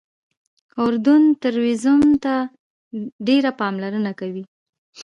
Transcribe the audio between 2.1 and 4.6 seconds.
ته ډېره پاملرنه کوي.